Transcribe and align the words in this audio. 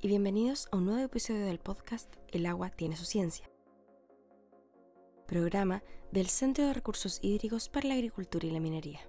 y 0.00 0.06
bienvenidos 0.06 0.68
a 0.70 0.76
un 0.76 0.84
nuevo 0.84 1.00
episodio 1.00 1.44
del 1.44 1.58
podcast 1.58 2.14
El 2.28 2.46
agua 2.46 2.70
tiene 2.70 2.96
su 2.96 3.04
ciencia. 3.04 3.50
Programa 5.26 5.82
del 6.12 6.28
Centro 6.28 6.66
de 6.66 6.72
Recursos 6.72 7.18
Hídricos 7.20 7.68
para 7.68 7.88
la 7.88 7.94
Agricultura 7.94 8.46
y 8.46 8.52
la 8.52 8.60
Minería. 8.60 9.00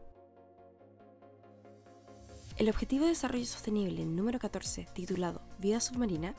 El 2.57 2.69
Objetivo 2.69 3.03
de 3.03 3.09
Desarrollo 3.09 3.45
Sostenible 3.45 4.03
número 4.03 4.39
14, 4.39 4.87
titulado 4.93 5.41
Vida 5.59 5.79
Submarina, 5.79 6.33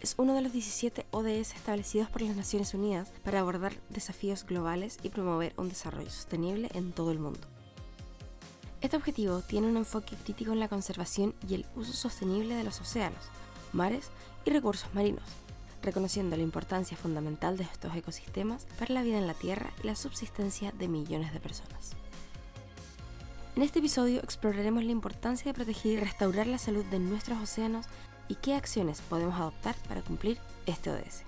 es 0.00 0.16
uno 0.18 0.34
de 0.34 0.42
los 0.42 0.52
17 0.52 1.06
ODS 1.12 1.54
establecidos 1.54 2.10
por 2.10 2.22
las 2.22 2.34
Naciones 2.34 2.74
Unidas 2.74 3.12
para 3.22 3.38
abordar 3.38 3.74
desafíos 3.90 4.44
globales 4.44 4.98
y 5.04 5.10
promover 5.10 5.54
un 5.56 5.68
desarrollo 5.68 6.10
sostenible 6.10 6.68
en 6.74 6.92
todo 6.92 7.12
el 7.12 7.20
mundo. 7.20 7.46
Este 8.80 8.96
objetivo 8.96 9.40
tiene 9.40 9.68
un 9.68 9.76
enfoque 9.76 10.16
crítico 10.16 10.52
en 10.52 10.58
la 10.58 10.68
conservación 10.68 11.34
y 11.48 11.54
el 11.54 11.66
uso 11.76 11.92
sostenible 11.92 12.56
de 12.56 12.64
los 12.64 12.80
océanos, 12.80 13.30
mares 13.74 14.10
y 14.44 14.50
recursos 14.50 14.92
marinos, 14.94 15.24
reconociendo 15.82 16.36
la 16.36 16.42
importancia 16.42 16.96
fundamental 16.96 17.56
de 17.56 17.64
estos 17.64 17.94
ecosistemas 17.94 18.66
para 18.78 18.94
la 18.94 19.02
vida 19.02 19.18
en 19.18 19.26
la 19.26 19.34
Tierra 19.34 19.70
y 19.82 19.86
la 19.86 19.96
subsistencia 19.96 20.72
de 20.72 20.88
millones 20.88 21.32
de 21.32 21.40
personas. 21.40 21.92
En 23.56 23.62
este 23.62 23.78
episodio 23.78 24.20
exploraremos 24.20 24.82
la 24.82 24.92
importancia 24.92 25.46
de 25.52 25.54
proteger 25.54 25.92
y 25.92 25.96
restaurar 25.96 26.46
la 26.46 26.58
salud 26.58 26.84
de 26.86 26.98
nuestros 26.98 27.38
océanos 27.40 27.86
y 28.28 28.36
qué 28.36 28.54
acciones 28.54 29.00
podemos 29.02 29.34
adoptar 29.36 29.76
para 29.88 30.02
cumplir 30.02 30.38
este 30.66 30.90
ODS. 30.90 31.22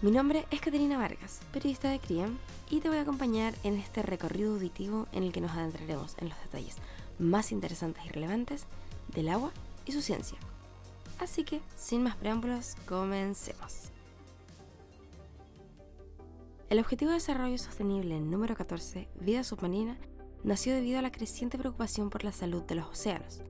Mi 0.00 0.10
nombre 0.10 0.46
es 0.50 0.60
Caterina 0.60 0.96
Vargas, 0.96 1.40
periodista 1.52 1.90
de 1.90 1.98
CRIEM, 1.98 2.38
y 2.70 2.80
te 2.80 2.88
voy 2.88 2.98
a 2.98 3.02
acompañar 3.02 3.54
en 3.64 3.78
este 3.78 4.02
recorrido 4.02 4.54
auditivo 4.54 5.06
en 5.12 5.24
el 5.24 5.32
que 5.32 5.40
nos 5.40 5.52
adentraremos 5.52 6.14
en 6.18 6.28
los 6.28 6.38
detalles 6.40 6.76
más 7.18 7.52
interesantes 7.52 8.04
y 8.04 8.08
relevantes 8.08 8.66
del 9.14 9.28
agua 9.28 9.52
su 9.92 10.02
ciencia. 10.02 10.38
Así 11.18 11.44
que, 11.44 11.60
sin 11.76 12.02
más 12.02 12.16
preámbulos, 12.16 12.76
comencemos. 12.86 13.90
El 16.70 16.80
Objetivo 16.80 17.10
de 17.10 17.16
Desarrollo 17.16 17.56
Sostenible 17.58 18.20
número 18.20 18.54
14, 18.54 19.08
Vida 19.20 19.42
Submarina, 19.42 19.96
nació 20.44 20.74
debido 20.74 20.98
a 20.98 21.02
la 21.02 21.10
creciente 21.10 21.58
preocupación 21.58 22.10
por 22.10 22.24
la 22.24 22.32
salud 22.32 22.62
de 22.62 22.74
los 22.74 22.86
océanos, 22.86 23.40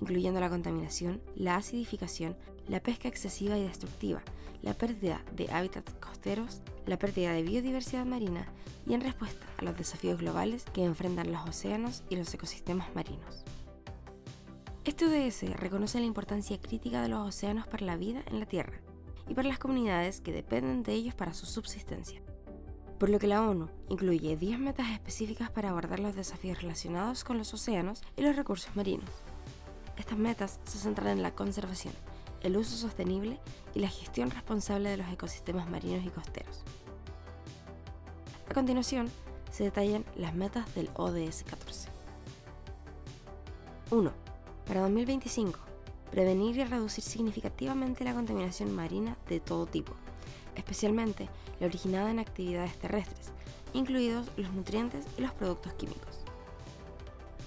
incluyendo 0.00 0.40
la 0.40 0.50
contaminación, 0.50 1.22
la 1.34 1.56
acidificación, 1.56 2.36
la 2.68 2.80
pesca 2.80 3.08
excesiva 3.08 3.56
y 3.56 3.62
destructiva, 3.62 4.22
la 4.62 4.74
pérdida 4.74 5.22
de 5.32 5.50
hábitats 5.50 5.94
costeros, 5.94 6.60
la 6.86 6.98
pérdida 6.98 7.32
de 7.32 7.42
biodiversidad 7.42 8.04
marina 8.04 8.46
y 8.86 8.94
en 8.94 9.00
respuesta 9.00 9.46
a 9.58 9.64
los 9.64 9.76
desafíos 9.76 10.18
globales 10.18 10.64
que 10.72 10.84
enfrentan 10.84 11.32
los 11.32 11.48
océanos 11.48 12.02
y 12.10 12.16
los 12.16 12.32
ecosistemas 12.34 12.94
marinos. 12.94 13.44
Este 14.86 15.04
ODS 15.04 15.50
reconoce 15.58 15.98
la 15.98 16.06
importancia 16.06 16.60
crítica 16.60 17.02
de 17.02 17.08
los 17.08 17.26
océanos 17.26 17.66
para 17.66 17.84
la 17.84 17.96
vida 17.96 18.22
en 18.26 18.38
la 18.38 18.46
Tierra 18.46 18.78
y 19.26 19.34
para 19.34 19.48
las 19.48 19.58
comunidades 19.58 20.20
que 20.20 20.32
dependen 20.32 20.84
de 20.84 20.92
ellos 20.92 21.12
para 21.12 21.34
su 21.34 21.44
subsistencia. 21.44 22.22
Por 22.96 23.10
lo 23.10 23.18
que 23.18 23.26
la 23.26 23.42
ONU 23.42 23.68
incluye 23.88 24.36
10 24.36 24.60
metas 24.60 24.92
específicas 24.92 25.50
para 25.50 25.70
abordar 25.70 25.98
los 25.98 26.14
desafíos 26.14 26.62
relacionados 26.62 27.24
con 27.24 27.36
los 27.36 27.52
océanos 27.52 28.04
y 28.16 28.22
los 28.22 28.36
recursos 28.36 28.76
marinos. 28.76 29.10
Estas 29.96 30.18
metas 30.18 30.60
se 30.62 30.78
centran 30.78 31.08
en 31.08 31.22
la 31.22 31.34
conservación, 31.34 31.92
el 32.42 32.56
uso 32.56 32.76
sostenible 32.76 33.40
y 33.74 33.80
la 33.80 33.88
gestión 33.88 34.30
responsable 34.30 34.88
de 34.88 34.98
los 34.98 35.08
ecosistemas 35.08 35.68
marinos 35.68 36.06
y 36.06 36.10
costeros. 36.10 36.62
A 38.48 38.54
continuación, 38.54 39.10
se 39.50 39.64
detallan 39.64 40.04
las 40.14 40.32
metas 40.32 40.72
del 40.76 40.90
ODS 40.94 41.42
14. 41.42 41.88
1. 43.90 44.25
Para 44.66 44.80
2025, 44.82 45.58
prevenir 46.10 46.56
y 46.56 46.64
reducir 46.64 47.04
significativamente 47.04 48.04
la 48.04 48.14
contaminación 48.14 48.74
marina 48.74 49.16
de 49.28 49.40
todo 49.40 49.66
tipo, 49.66 49.92
especialmente 50.54 51.28
la 51.60 51.66
originada 51.66 52.10
en 52.10 52.18
actividades 52.18 52.76
terrestres, 52.78 53.32
incluidos 53.72 54.26
los 54.36 54.52
nutrientes 54.52 55.04
y 55.16 55.22
los 55.22 55.32
productos 55.32 55.74
químicos. 55.74 56.24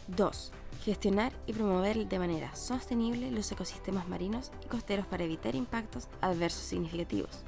2 0.07 0.51
gestionar 0.83 1.33
y 1.45 1.53
promover 1.53 2.07
de 2.07 2.19
manera 2.19 2.55
sostenible 2.55 3.31
los 3.31 3.51
ecosistemas 3.51 4.07
marinos 4.07 4.51
y 4.63 4.67
costeros 4.67 5.05
para 5.05 5.23
evitar 5.23 5.55
impactos 5.55 6.07
adversos 6.21 6.63
significativos, 6.63 7.43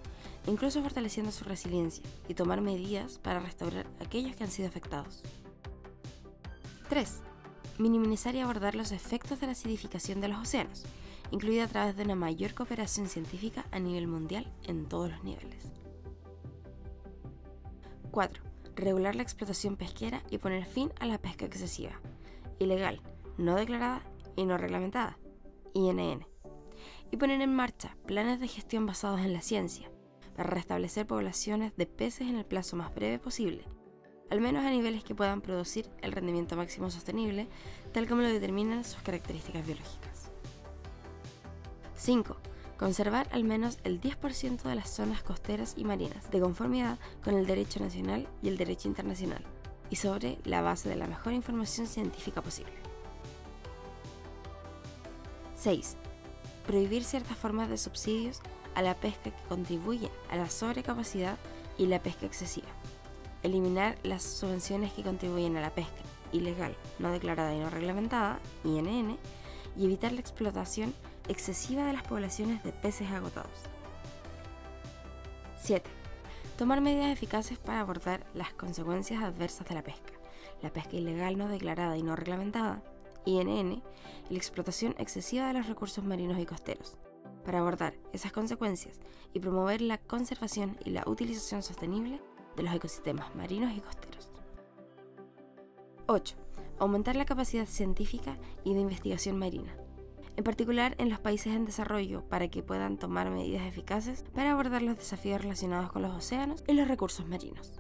incluso 0.48 0.82
fortaleciendo 0.82 1.32
su 1.32 1.46
resiliencia 1.46 2.04
y 2.28 2.34
tomar 2.34 2.62
medidas 2.62 3.20
para 3.20 3.40
restaurar 3.40 3.88
aquellos 4.00 4.36
que 4.36 4.44
han 4.44 4.52
sido 4.52 4.68
afectados. 4.68 5.22
3. 6.90 7.22
Minimizar 7.82 8.36
y 8.36 8.40
abordar 8.42 8.76
los 8.76 8.92
efectos 8.92 9.40
de 9.40 9.48
la 9.48 9.54
acidificación 9.54 10.22
de 10.22 10.28
los 10.28 10.38
océanos, 10.38 10.86
incluida 11.32 11.64
a 11.64 11.68
través 11.68 11.98
de 11.98 12.04
una 12.04 12.14
mayor 12.14 12.54
cooperación 12.54 13.08
científica 13.10 13.66
a 13.72 13.80
nivel 13.80 14.08
mundial 14.08 14.54
en 14.68 14.86
todos 14.86 15.10
los 15.10 15.24
niveles. 15.24 15.72
4. 18.12 18.44
Regular 18.76 19.16
la 19.16 19.24
explotación 19.24 19.78
pesquera 19.78 20.22
y 20.30 20.38
poner 20.38 20.66
fin 20.66 20.94
a 21.00 21.08
la 21.08 21.18
pesca 21.18 21.46
excesiva, 21.46 22.00
ilegal, 22.60 23.02
no 23.40 23.56
declarada 23.56 24.04
y 24.36 24.46
no 24.46 24.60
reglamentada, 24.60 25.18
INN, 25.74 26.28
y 27.10 27.18
poner 27.18 27.42
en 27.42 27.56
marcha 27.56 27.98
planes 28.06 28.40
de 28.40 28.48
gestión 28.48 28.86
basados 28.86 29.22
en 29.22 29.34
la 29.34 29.42
ciencia 29.42 29.90
para 30.36 30.52
restablecer 30.52 31.08
poblaciones 31.08 31.76
de 31.78 31.88
peces 31.88 32.30
en 32.30 32.38
el 32.38 32.46
plazo 32.46 32.76
más 32.76 32.94
breve 32.94 33.18
posible, 33.18 33.66
al 34.32 34.40
menos 34.40 34.66
a 34.66 34.70
niveles 34.70 35.04
que 35.04 35.14
puedan 35.14 35.42
producir 35.42 35.90
el 36.02 36.14
rendimiento 36.14 36.56
máximo 36.56 36.90
sostenible, 36.90 37.50
tal 37.92 38.08
como 38.08 38.22
lo 38.22 38.30
determinan 38.30 38.86
sus 38.86 39.02
características 39.02 39.66
biológicas. 39.66 40.32
5. 41.98 42.38
Conservar 42.78 43.28
al 43.34 43.44
menos 43.44 43.78
el 43.84 44.00
10% 44.00 44.62
de 44.62 44.76
las 44.76 44.90
zonas 44.90 45.22
costeras 45.22 45.74
y 45.76 45.84
marinas, 45.84 46.32
de 46.32 46.40
conformidad 46.40 46.98
con 47.22 47.36
el 47.36 47.46
derecho 47.46 47.82
nacional 47.82 48.26
y 48.42 48.48
el 48.48 48.58
derecho 48.58 48.88
internacional, 48.88 49.44
y 49.90 49.98
sobre 49.98 50.38
la 50.46 50.62
base 50.62 50.88
de 50.88 50.96
la 50.96 51.08
mejor 51.08 51.34
información 51.34 51.86
científica 51.86 52.42
posible. 52.42 52.72
6. 55.58 55.98
Prohibir 56.66 57.04
ciertas 57.04 57.38
formas 57.38 57.70
de 57.70 57.78
subsidios 57.78 58.40
a 58.76 58.82
la 58.82 58.96
pesca 58.96 59.30
que 59.30 59.44
contribuyen 59.50 60.10
a 60.30 60.38
la 60.38 60.50
sobrecapacidad 60.50 61.38
y 61.78 61.88
la 61.88 62.02
pesca 62.02 62.26
excesiva. 62.26 62.70
Eliminar 63.44 63.98
las 64.04 64.24
subvenciones 64.24 64.94
que 64.94 65.04
contribuyen 65.04 65.58
a 65.58 65.62
la 65.62 65.74
pesca 65.74 66.02
ilegal, 66.32 66.76
no 67.00 67.12
declarada 67.12 67.54
y 67.54 67.60
no 67.60 67.70
reglamentada, 67.70 68.40
INN, 68.64 69.18
y 69.76 69.86
evitar 69.86 70.12
la 70.12 70.20
explotación 70.20 70.94
excesiva 71.28 71.86
de 71.86 71.94
las 71.94 72.04
poblaciones 72.04 72.64
de 72.64 72.72
peces 72.72 73.10
agotados. 73.12 73.52
7. 75.62 75.90
Tomar 76.58 76.82
medidas 76.82 77.12
eficaces 77.12 77.58
para 77.58 77.80
abordar 77.80 78.26
las 78.34 78.54
consecuencias 78.54 79.24
adversas 79.24 79.68
de 79.68 79.76
la 79.76 79.84
pesca, 79.84 80.14
la 80.62 80.72
pesca 80.72 80.96
ilegal 80.96 81.38
no 81.38 81.48
declarada 81.48 81.98
y 81.98 82.04
no 82.04 82.16
reglamentada, 82.16 82.84
INN, 83.26 83.82
y 84.30 84.34
la 84.34 84.38
explotación 84.38 84.96
excesiva 84.98 85.48
de 85.48 85.54
los 85.54 85.68
recursos 85.68 86.04
marinos 86.04 86.40
y 86.40 86.46
costeros, 86.46 86.98
para 87.46 87.60
abordar 87.60 87.94
esas 88.14 88.32
consecuencias 88.32 89.00
y 89.34 89.40
promover 89.40 89.82
la 89.82 89.98
conservación 89.98 90.78
y 90.84 90.92
la 90.92 91.04
utilización 91.06 91.64
sostenible 91.64 92.20
de 92.56 92.64
los 92.64 92.74
ecosistemas 92.74 93.36
marinos 93.36 93.74
y 93.76 93.82
costeros. 93.82 94.32
8. 96.08 96.36
Aumentar 96.80 97.16
la 97.16 97.26
capacidad 97.26 97.66
científica 97.66 98.38
y 98.64 98.74
de 98.74 98.82
investigación 98.82 99.38
marina, 99.38 99.76
en 100.36 100.44
particular 100.44 100.96
en 100.98 101.10
los 101.10 101.20
países 101.20 101.54
en 101.54 101.66
desarrollo, 101.66 102.24
para 102.28 102.48
que 102.48 102.64
puedan 102.64 102.98
tomar 102.98 103.30
medidas 103.30 103.66
eficaces 103.66 104.24
para 104.34 104.52
abordar 104.52 104.82
los 104.82 104.98
desafíos 104.98 105.42
relacionados 105.42 105.92
con 105.92 106.02
los 106.02 106.16
océanos 106.16 106.64
y 106.68 106.74
los 106.74 106.88
recursos 106.88 107.28
marinos. 107.28 107.80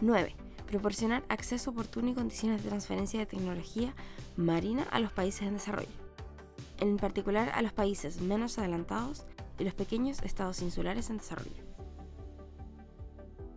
9 0.00 0.34
proporcionar 0.72 1.22
acceso 1.28 1.70
oportuno 1.70 2.08
y 2.08 2.14
condiciones 2.14 2.62
de 2.62 2.70
transferencia 2.70 3.20
de 3.20 3.26
tecnología 3.26 3.94
marina 4.36 4.84
a 4.90 5.00
los 5.00 5.12
países 5.12 5.42
en 5.42 5.52
desarrollo, 5.52 5.86
en 6.78 6.96
particular 6.96 7.50
a 7.54 7.60
los 7.60 7.74
países 7.74 8.22
menos 8.22 8.58
adelantados 8.58 9.26
y 9.58 9.64
los 9.64 9.74
pequeños 9.74 10.22
estados 10.22 10.62
insulares 10.62 11.10
en 11.10 11.18
desarrollo. 11.18 11.71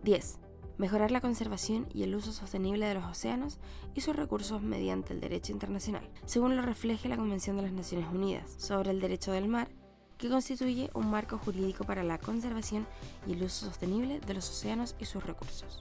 10. 0.06 0.38
Mejorar 0.78 1.10
la 1.10 1.20
conservación 1.20 1.88
y 1.92 2.04
el 2.04 2.14
uso 2.14 2.30
sostenible 2.30 2.86
de 2.86 2.94
los 2.94 3.04
océanos 3.04 3.58
y 3.92 4.02
sus 4.02 4.14
recursos 4.14 4.62
mediante 4.62 5.12
el 5.12 5.20
derecho 5.20 5.50
internacional, 5.50 6.08
según 6.26 6.54
lo 6.54 6.62
refleje 6.62 7.08
la 7.08 7.16
Convención 7.16 7.56
de 7.56 7.62
las 7.62 7.72
Naciones 7.72 8.06
Unidas 8.12 8.54
sobre 8.56 8.92
el 8.92 9.00
Derecho 9.00 9.32
del 9.32 9.48
Mar, 9.48 9.68
que 10.16 10.28
constituye 10.28 10.90
un 10.94 11.10
marco 11.10 11.38
jurídico 11.38 11.82
para 11.82 12.04
la 12.04 12.18
conservación 12.18 12.86
y 13.26 13.32
el 13.32 13.42
uso 13.42 13.66
sostenible 13.66 14.20
de 14.20 14.34
los 14.34 14.48
océanos 14.48 14.94
y 15.00 15.06
sus 15.06 15.26
recursos. 15.26 15.80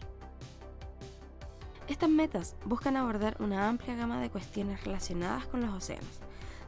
Estas 1.87 2.09
metas 2.09 2.55
buscan 2.65 2.97
abordar 2.97 3.37
una 3.39 3.69
amplia 3.69 3.95
gama 3.95 4.19
de 4.19 4.31
cuestiones 4.31 4.83
relacionadas 4.85 5.45
con 5.45 5.61
los 5.61 5.71
océanos, 5.71 6.19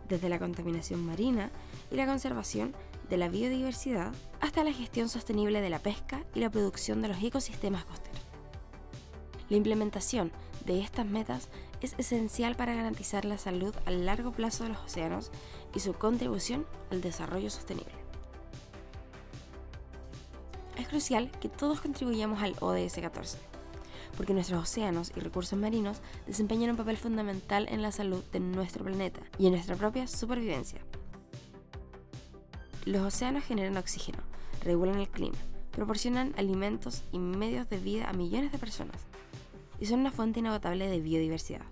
desde 0.07 0.29
la 0.29 0.37
contaminación 0.37 1.03
marina 1.03 1.49
y 1.89 1.95
la 1.95 2.05
conservación 2.05 2.75
de 3.09 3.17
la 3.17 3.29
biodiversidad 3.29 4.13
hasta 4.39 4.63
la 4.63 4.73
gestión 4.73 5.09
sostenible 5.09 5.61
de 5.61 5.69
la 5.69 5.79
pesca 5.79 6.23
y 6.35 6.39
la 6.39 6.49
producción 6.49 7.01
de 7.01 7.07
los 7.09 7.21
ecosistemas 7.21 7.85
costeros. 7.85 8.21
La 9.49 9.57
implementación 9.57 10.31
de 10.65 10.81
estas 10.81 11.05
metas 11.05 11.49
es 11.81 11.95
esencial 11.97 12.55
para 12.55 12.75
garantizar 12.75 13.23
la 13.25 13.37
salud 13.37 13.73
a 13.85 13.91
largo 13.91 14.31
plazo 14.31 14.63
de 14.63 14.71
los 14.71 14.79
océanos 14.79 15.31
y 15.73 15.79
su 15.79 15.93
contribución 15.93 16.65
al 16.91 17.01
desarrollo 17.01 17.49
sostenible. 17.49 17.93
Es 20.77 20.87
crucial 20.87 21.31
que 21.39 21.49
todos 21.49 21.81
contribuyamos 21.81 22.41
al 22.41 22.55
ODS 22.59 22.99
14, 22.99 23.37
porque 24.15 24.33
nuestros 24.33 24.61
océanos 24.61 25.11
y 25.15 25.19
recursos 25.19 25.57
marinos 25.57 26.01
desempeñan 26.27 26.71
un 26.71 26.77
papel 26.77 26.97
fundamental 26.97 27.67
en 27.69 27.81
la 27.81 27.91
salud 27.91 28.23
de 28.31 28.39
nuestro 28.39 28.83
planeta 28.83 29.21
y 29.39 29.47
en 29.47 29.53
nuestra 29.53 29.75
propia 29.75 30.07
supervivencia. 30.07 30.81
Los 32.87 33.01
océanos 33.01 33.43
generan 33.43 33.75
oxígeno, 33.75 34.19
regulan 34.63 34.99
el 34.99 35.09
clima, 35.09 35.35
proporcionan 35.73 36.33
alimentos 36.37 37.03
y 37.11 37.19
medios 37.19 37.67
de 37.67 37.79
vida 37.79 38.09
a 38.09 38.13
millones 38.13 38.53
de 38.53 38.57
personas 38.57 38.95
y 39.77 39.87
son 39.87 39.99
una 39.99 40.11
fuente 40.13 40.39
inagotable 40.39 40.87
de 40.87 41.01
biodiversidad. 41.01 41.65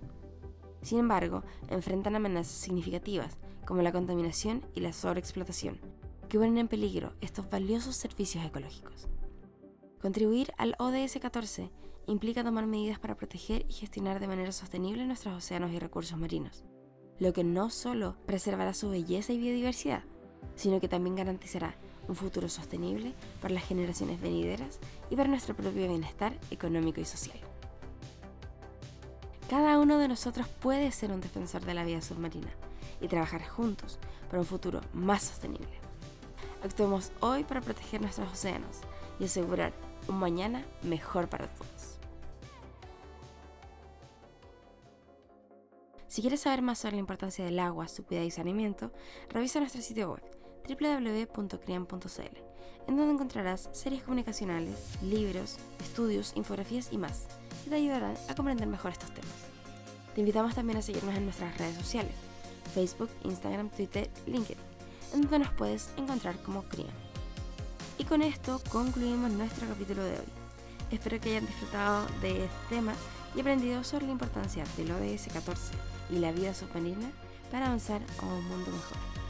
Sin 0.82 0.98
embargo, 0.98 1.42
enfrentan 1.70 2.16
amenazas 2.16 2.52
significativas 2.52 3.38
como 3.64 3.80
la 3.80 3.92
contaminación 3.92 4.60
y 4.74 4.80
la 4.80 4.92
sobreexplotación, 4.92 5.80
que 6.28 6.36
ponen 6.36 6.58
en 6.58 6.68
peligro 6.68 7.14
estos 7.22 7.48
valiosos 7.48 7.96
servicios 7.96 8.44
ecológicos. 8.44 9.08
Contribuir 10.02 10.52
al 10.58 10.76
ODS 10.78 11.18
14 11.18 11.70
implica 12.08 12.44
tomar 12.44 12.66
medidas 12.66 12.98
para 12.98 13.16
proteger 13.16 13.64
y 13.70 13.72
gestionar 13.72 14.20
de 14.20 14.28
manera 14.28 14.52
sostenible 14.52 15.06
nuestros 15.06 15.34
océanos 15.34 15.72
y 15.72 15.78
recursos 15.78 16.18
marinos, 16.18 16.66
lo 17.18 17.32
que 17.32 17.42
no 17.42 17.70
solo 17.70 18.18
preservará 18.26 18.74
su 18.74 18.90
belleza 18.90 19.32
y 19.32 19.38
biodiversidad, 19.38 20.04
sino 20.54 20.80
que 20.80 20.88
también 20.88 21.16
garantizará 21.16 21.74
un 22.08 22.14
futuro 22.14 22.48
sostenible 22.48 23.12
para 23.40 23.54
las 23.54 23.64
generaciones 23.64 24.20
venideras 24.20 24.78
y 25.10 25.16
para 25.16 25.28
nuestro 25.28 25.54
propio 25.54 25.88
bienestar 25.88 26.32
económico 26.50 27.00
y 27.00 27.04
social. 27.04 27.38
Cada 29.48 29.78
uno 29.78 29.98
de 29.98 30.08
nosotros 30.08 30.48
puede 30.48 30.90
ser 30.90 31.12
un 31.12 31.20
defensor 31.20 31.64
de 31.64 31.74
la 31.74 31.84
vida 31.84 32.02
submarina 32.02 32.50
y 33.00 33.08
trabajar 33.08 33.46
juntos 33.46 33.98
para 34.28 34.40
un 34.40 34.46
futuro 34.46 34.80
más 34.92 35.22
sostenible. 35.22 35.78
Actuemos 36.64 37.12
hoy 37.20 37.44
para 37.44 37.60
proteger 37.60 38.00
nuestros 38.00 38.32
océanos 38.32 38.80
y 39.20 39.24
asegurar 39.24 39.72
un 40.08 40.18
mañana 40.18 40.64
mejor 40.82 41.28
para 41.28 41.46
todos. 41.46 41.98
Si 46.08 46.22
quieres 46.22 46.40
saber 46.40 46.62
más 46.62 46.78
sobre 46.78 46.94
la 46.94 47.00
importancia 47.00 47.44
del 47.44 47.58
agua, 47.58 47.88
su 47.88 48.04
cuidado 48.04 48.26
y 48.26 48.30
saneamiento, 48.30 48.90
revisa 49.28 49.60
nuestro 49.60 49.82
sitio 49.82 50.12
web 50.12 50.35
www.crian.cl, 50.66 52.36
en 52.88 52.96
donde 52.96 53.12
encontrarás 53.12 53.68
series 53.72 54.02
comunicacionales, 54.02 54.76
libros, 55.02 55.56
estudios, 55.80 56.32
infografías 56.36 56.88
y 56.92 56.98
más, 56.98 57.26
que 57.64 57.70
te 57.70 57.76
ayudarán 57.76 58.14
a 58.28 58.34
comprender 58.34 58.68
mejor 58.68 58.92
estos 58.92 59.12
temas. 59.12 59.30
Te 60.14 60.20
invitamos 60.20 60.54
también 60.54 60.78
a 60.78 60.82
seguirnos 60.82 61.14
en 61.14 61.24
nuestras 61.24 61.56
redes 61.58 61.76
sociales, 61.76 62.14
Facebook, 62.74 63.10
Instagram, 63.24 63.70
Twitter, 63.70 64.10
LinkedIn, 64.26 64.58
en 65.14 65.22
donde 65.22 65.40
nos 65.40 65.52
puedes 65.52 65.90
encontrar 65.96 66.40
como 66.42 66.62
Crian. 66.64 66.94
Y 67.98 68.04
con 68.04 68.22
esto 68.22 68.60
concluimos 68.70 69.30
nuestro 69.30 69.66
capítulo 69.68 70.02
de 70.04 70.12
hoy. 70.12 70.26
Espero 70.90 71.20
que 71.20 71.30
hayan 71.30 71.46
disfrutado 71.46 72.06
de 72.20 72.44
este 72.44 72.56
tema 72.68 72.94
y 73.34 73.40
aprendido 73.40 73.82
sobre 73.84 74.06
la 74.06 74.12
importancia 74.12 74.64
del 74.76 74.92
ODS 74.92 75.28
14 75.32 75.72
y 76.10 76.18
la 76.18 76.32
vida 76.32 76.54
submarina 76.54 77.10
para 77.50 77.66
avanzar 77.66 78.00
a 78.20 78.26
un 78.26 78.44
mundo 78.48 78.70
mejor. 78.70 79.25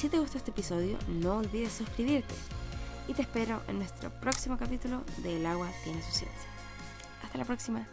Si 0.00 0.08
te 0.08 0.18
gustó 0.18 0.38
este 0.38 0.50
episodio, 0.50 0.96
no 1.08 1.36
olvides 1.36 1.74
suscribirte 1.74 2.34
y 3.06 3.12
te 3.12 3.20
espero 3.20 3.60
en 3.68 3.76
nuestro 3.76 4.08
próximo 4.08 4.56
capítulo 4.56 5.02
de 5.18 5.36
El 5.36 5.44
agua 5.44 5.68
tiene 5.84 6.00
su 6.00 6.10
ciencia. 6.10 6.48
Hasta 7.22 7.36
la 7.36 7.44
próxima. 7.44 7.86